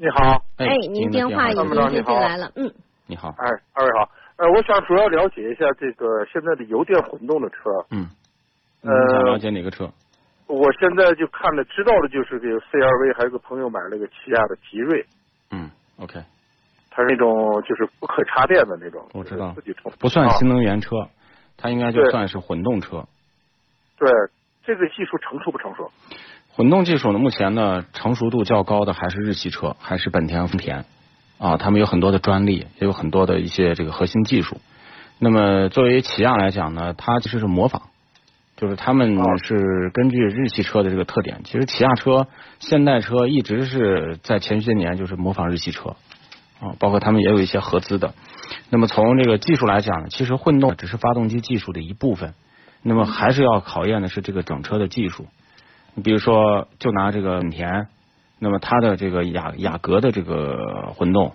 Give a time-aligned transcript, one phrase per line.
[0.00, 2.72] 你好，哎，您电话已经接进来了，嗯，
[3.06, 7.56] 你好，哎，二位好，呃，我想主要了解一下这个现在的油电混动的车，
[7.90, 8.08] 嗯，
[8.80, 9.92] 呃你想了解哪个车？
[10.46, 15.04] 我现在就看了知道的就是这个 CRV，还有个朋友买了个起亚的吉瑞，
[15.50, 16.18] 嗯，OK，
[16.90, 20.96] 它是那种就是不可插电的那种，我知道自己充，不算啊新能源车，
[21.58, 23.04] 它应该就算是混动车。
[23.98, 24.10] 对，
[24.64, 25.90] 这个技术成熟不成熟？
[26.60, 30.84] 混动技术呢，目前呢成熟度较高的还是日系车，还是本田、丰田
[31.38, 34.58] 啊，他们有很多的专利，也有很多的一些这个核心技术。
[35.18, 37.84] 那么作为起亚来讲呢，它其实是模仿，
[38.58, 42.26] 就是他们哦是根据日系车的这个特点，其实起亚车、
[42.58, 45.96] 现代车一直是在前些年就是模仿日系车
[46.60, 48.12] 啊，包括他们也有一些合资的。
[48.68, 52.34] 那么从这个技术来讲呢，其实混动只是发动机技术的一部分，
[52.82, 55.26] 那么还是要考验的是这个整车的技术。
[55.94, 57.88] 你比如说，就拿这个本田，
[58.38, 61.32] 那么它的这个雅雅阁的这个混动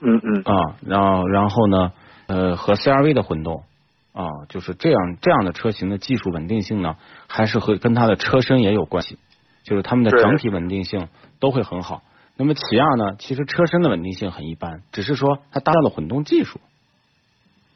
[0.00, 1.92] 嗯嗯，啊，然后然后呢，
[2.26, 3.64] 呃，和 CRV 的混动
[4.12, 9.18] 啊，就是这样这样的车型的技术稳定性呢，还是和跟它的车身也有关系，
[9.64, 11.08] 就是它们的整体稳定性
[11.40, 12.02] 都会很好。
[12.36, 16.60] 那么起亚呢，其实车身的稳定性很一般，只是说它搭载了混动技术。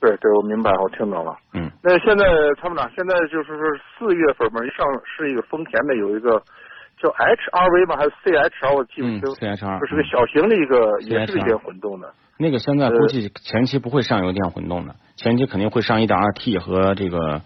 [0.00, 1.36] 对对，我明白，我听懂了。
[1.52, 2.24] 嗯，那现在
[2.60, 3.58] 参谋长，现在就是说
[3.98, 6.42] 四月份嘛，上是一个丰田的有一个
[6.98, 7.96] 叫 HRV 吧？
[7.96, 8.74] 还是 CHR？
[8.74, 9.28] 我记不嗯清。
[9.34, 12.12] ，CHR 这是个小型的一个，嗯也是一电混动的。
[12.38, 17.42] 那个现在估计前期不会上油电混动的，前期肯定会上一点二 T 和这个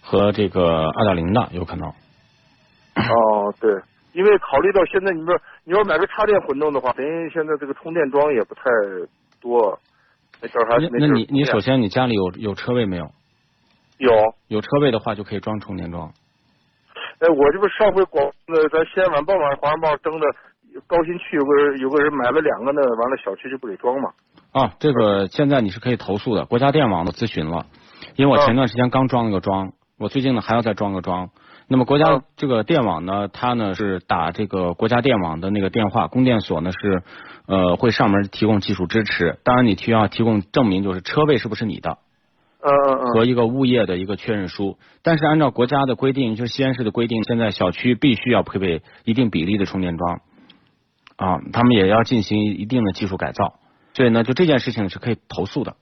[0.00, 1.88] 和这个二点零的，有可能。
[1.88, 3.72] 哦，对，
[4.12, 8.62] 因为考虑到现在你说你要买个插电混动的话，等于现在这个充电桩也不太
[9.40, 9.76] 多，
[10.40, 10.48] 那？
[10.78, 13.10] 那那你你首先先你家里有有车位没有？
[13.98, 14.12] 有，
[14.48, 16.12] 有车位的话就可以装充电桩。
[17.18, 20.26] 哎，我这不上回广那咱西安晚报嘛，华商报登的，
[20.86, 24.10] 高新区有个人有个人买了两个呢，完了小区就不给装嘛。
[24.52, 27.64] 啊，这个现在你是可以投诉的，国家电网都咨询了，
[28.16, 31.30] 因为我前段时间刚装了个桩，我最近呢还要再装个桩。
[31.68, 37.02] 那么国家嗯这个电网呢，它呢是打这个国家电网的那个电话，供电所呢是
[37.46, 41.98] 呃会上门提供技术支持，当然你需要提供证明，就是车位是不是你的。
[43.12, 44.76] 和一个物业的一个确认书。
[45.02, 50.20] 但是按照国家的规定，就是西安市的规定，现在小区必须要配备一定比例的充电桩
[51.14, 53.60] 啊，他们也要进行一定的技术改造。
[53.94, 55.76] 所以呢，就这件事情是可以投诉的。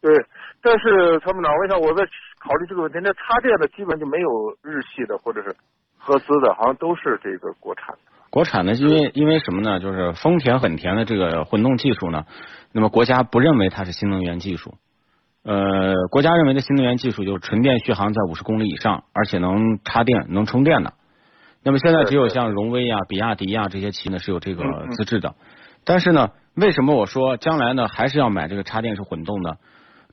[0.00, 0.14] 对，
[0.62, 2.04] 但是参谋长，我想我在
[2.38, 4.28] 考虑这个问题，那插电的基本就没有
[4.62, 5.56] 日系的或者是
[5.98, 8.00] 合资的，好像都是这个国产的。
[8.30, 9.80] 国产的，因为因为什么呢？
[9.80, 12.26] 就是丰田、本田的这个混动技术呢，
[12.72, 14.74] 那么国家不认为它是新能源技术。
[15.42, 20.92] 呃，国家认为的新能源技术就是纯电续航在五十公里以上，而且能插电、能充电的。
[21.64, 25.34] 那么现在只有像荣威啊、比亚迪啊这些企业呢是有这个资质的。
[25.84, 29.54] 但是呢，为什么我说将来呢还是要买这个插电式混动呢？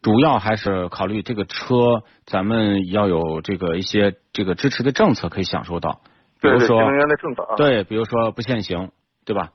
[0.02, 6.02] 主要还是考虑这个车，咱们要有这个一些这个支持的政策可以享受到，
[6.42, 7.56] 比如说新能源的政策啊。。
[7.56, 8.92] 对，比如说不限行，
[9.26, 9.50] 对吧？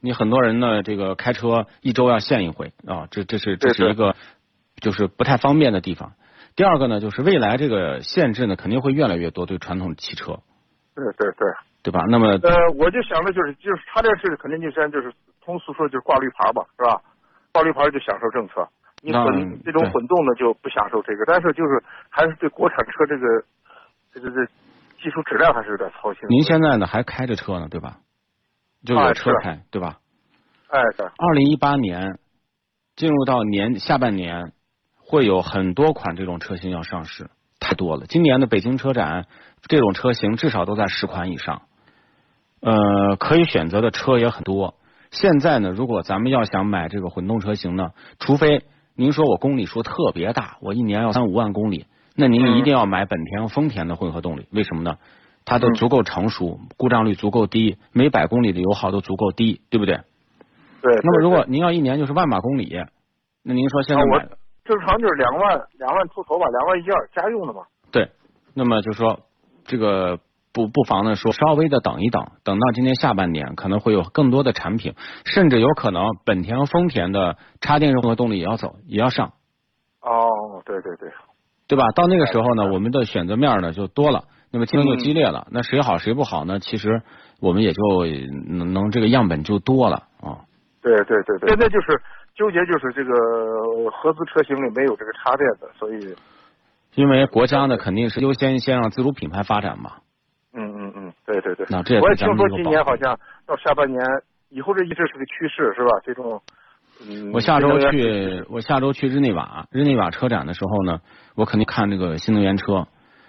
[0.00, 4.14] 你很多人呢，这个开车一周要限一回啊，这这是这是一个
[4.80, 6.12] 就是不太方便的地方。
[6.54, 10.40] 第二个呢，就是未来这个限制呢，肯定会越来越多对传统汽车，
[10.94, 11.48] 对对对。
[11.80, 12.00] 对吧？
[12.08, 15.10] 那么呃，我就想的就是，就是插电式肯定就先就是
[15.40, 17.00] 通俗说就是挂绿牌吧，是吧？
[17.52, 18.68] 挂绿牌就享受政策，
[19.00, 23.44] 你混这种混动的就不享受这个，但是就是还是对国产车这个
[24.12, 24.44] 这个这
[25.02, 26.22] 技术质量还是有点操心。
[26.28, 27.98] 您现在呢还开着车呢，对吧？
[28.84, 29.98] 就有车开，对吧？
[30.68, 32.18] 哎对，二零一八年
[32.94, 34.52] 进入到年下半年，
[34.96, 38.06] 会有很多款这种车型要上市，太多了。
[38.06, 39.26] 今年的北京车展，
[39.62, 41.62] 这种车型至少都在十款以上。
[42.60, 44.74] 呃，可以选择的车也很多。
[45.10, 48.64] 现在呢，如果咱们要想买这个混动车型呢，除非
[49.00, 51.86] 您说我公里数特别大，我一年要三五万公里，
[52.16, 54.48] 那您嗯一定要买本田、丰田的混合动力。
[54.50, 54.98] 为什么呢？
[55.44, 60.00] 它都嗯足够成熟，故障率足够低，每百公里的油耗都足够低，对不对？
[60.82, 60.96] 对。
[61.04, 62.76] 那么如果您要一年就是万把公里，
[63.44, 64.28] 那您说现在啊我买
[64.64, 67.62] 正常就是两万两万出头吧，两万一二家用的嘛。
[67.92, 68.10] 对，
[68.52, 69.20] 那么就说
[69.64, 70.18] 这个
[70.58, 74.94] 不不妨呢说稍微的等一等，等到今年下半年可能会有更多的产品，
[75.24, 79.34] 甚至有可能本田和丰田的插电混合动力也要走，也要上。
[80.00, 80.26] 哦，
[80.66, 81.08] 对对对，
[81.68, 81.86] 对吧？
[81.94, 85.46] 到那个时候呢，我们的选择面呢就多了，那么竞争就激烈了。
[85.52, 86.58] 那谁好谁不好呢？
[86.58, 87.02] 其实
[87.40, 87.82] 我们也就
[88.48, 90.42] 能能这个样本就多了啊。
[90.82, 91.86] 对对对对，现在就是
[92.34, 93.12] 纠结，就是这个
[93.92, 96.16] 合资车型里没有这个插电的，所以。
[96.94, 99.98] 因为国家呢肯定是优先先让自主品牌发展嘛。
[100.54, 101.66] 嗯嗯嗯，对对对。
[101.70, 104.02] 那这也我也听说今年好像到下半年
[104.50, 105.90] 以后这一直是个趋势是吧？
[106.04, 106.40] 这种。
[107.32, 110.98] 我下周去，我下周去日内瓦，日内瓦车展的时候呢，
[111.36, 112.88] 我肯定看这个新能源车。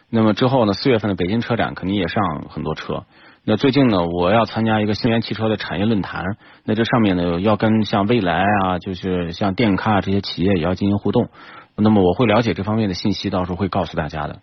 [0.09, 3.03] 那么之后呢，四月份的北京车展肯定也上很多车。
[3.43, 6.23] 那最近呢，我要参加一个新能源汽车的产业论坛，
[6.65, 11.29] 那这上面呢要跟像蔚来啊，就是像电咖这些企业也要进行互动。
[11.75, 14.39] 那么我会了解这方面的信息，到时候会告诉大家的。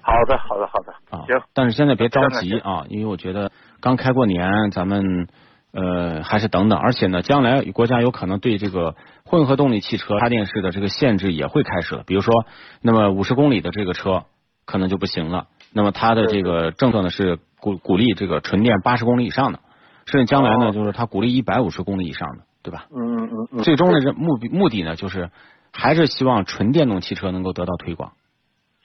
[0.00, 0.92] 好的，好的，好的。
[1.10, 1.42] 啊，行。
[1.54, 3.50] 但是现在别着急啊，因为我觉得
[3.80, 5.28] 刚开过年，咱们
[5.72, 6.78] 呃还是等等。
[6.78, 8.94] 而且呢，将来国家有可能对这个
[9.24, 12.02] 混合动力汽车插电式的这个限制也会开始了。
[12.06, 12.44] 比如说，
[12.82, 14.24] 那么五十公里的这个车
[14.64, 15.46] 可能就不行了。
[15.72, 19.60] 那么它的这个政策呢是鼓鼓励这个纯电八十公里以上的，
[20.06, 22.86] 甚至将来呢就是它鼓励一百五十公里以上的，对吧？
[22.94, 23.62] 嗯嗯嗯。
[23.62, 25.30] 最终的这目目的呢就是。
[25.78, 28.12] 还是希望纯电动汽车能够得到推广。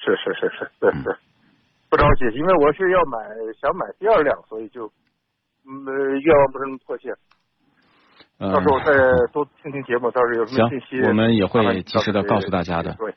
[0.03, 1.17] 是是是是，是是。
[1.89, 3.19] 不着急，因为我是要买，
[3.61, 4.91] 想买第二辆，所以就，
[5.67, 5.85] 嗯，
[6.19, 7.13] 愿望不是那么迫切。
[8.39, 8.93] 到时候再
[9.31, 12.95] 多听听节目，到时候有什么信息，我们也会及时的告诉大家的。
[12.97, 13.13] 对。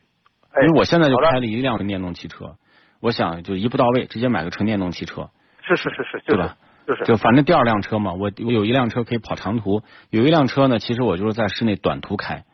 [0.62, 2.56] 因为我现在就开了一辆纯电动汽车，
[3.00, 5.30] 我想就一步到位，直接买个纯电动汽车。
[5.62, 6.56] 是是是是，对吧？
[6.86, 7.04] 就是。
[7.04, 12.44] 就反正第二辆车嘛，我我有一辆车可以跑长途，有一辆车呢，其实我就是在室内短途开。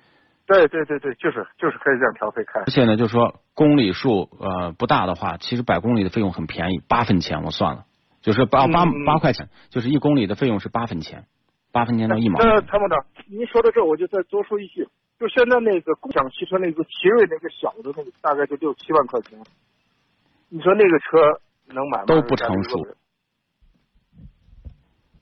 [0.50, 2.58] 对对对对，就是就是可以这样调配开。
[2.58, 7.84] 而且呢，就是说公里数呃不大的话，其实百公里的费用很便宜，八分钱我算了，
[8.20, 11.26] 就是八八八块钱，就是一公里的费用是八分钱，
[11.70, 12.40] 八分钱到一毛。
[12.40, 12.98] 那参谋长，
[13.28, 14.88] 您说到这，我就再多说一句，
[15.20, 19.38] 就现在那个共享汽车那个奇瑞那个小的那个，大概就六七万块钱，
[20.48, 22.04] 你说那个车能买吗？
[22.06, 22.88] 都不成熟。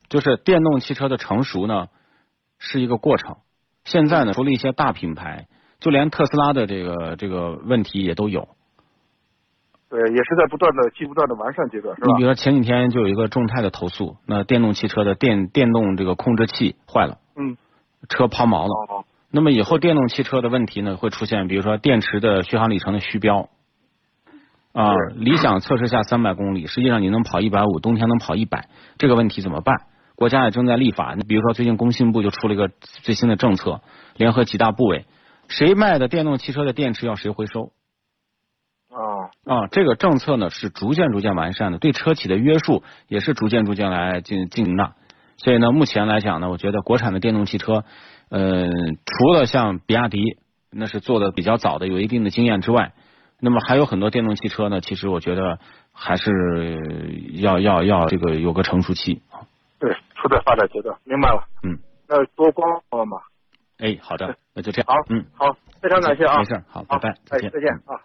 [0.08, 1.88] 就是电动汽车的成熟呢，
[2.58, 3.36] 是一个过程。
[3.88, 5.46] 现在呢，除了一些大品牌，
[5.80, 8.48] 就连特斯拉的这个这个问题也都有。
[9.88, 12.08] 对，也是在不断的、不断的完善阶段，是吧？
[12.08, 17.56] 你比如说前几天就有一个众泰的投诉，那电动汽车的电电动这个控制器坏了，嗯，
[18.10, 19.04] 车抛锚了。
[19.30, 23.48] 那么以后电动汽车的问题呢，会出现，比如说电池的续航里程的虚标
[24.72, 28.68] 啊，理想测试下三百公里，实际上你能跑一百五，冬天能跑一百，
[28.98, 29.76] 这个问题怎么办？
[30.18, 33.82] 国家也正在立法，你比如说最近工信部就出了一个最新的政策，
[34.16, 35.06] 联合几大部委，
[35.46, 37.70] 谁卖的电动汽车的电池要谁回收。
[38.90, 44.94] 啊啊，这个政策呢是逐渐逐渐完善的，对车企的约束也是逐渐逐渐来进进行的。
[45.36, 47.84] 所以呢，目前来讲呢，我觉得国产的电动汽车，
[48.28, 48.66] 呃，
[49.04, 50.36] 除了像比亚迪
[50.72, 52.92] 那是做的比较早的，有一定的经验之外，
[53.38, 55.60] 那么还有很多电动汽车呢，其实我觉得
[55.92, 56.32] 还是
[57.34, 59.46] 要要要这个有个成熟期啊。
[60.28, 60.38] 对。
[60.38, 61.44] 处在发展阶段，明白了。
[61.62, 61.78] 嗯，
[62.08, 63.18] 那多光了嘛。
[63.78, 64.86] 哎，好的，那就这样。
[64.86, 66.38] 好，嗯，好，非常感谢啊。
[66.38, 67.98] 没事，好，拜拜，再见，再见啊。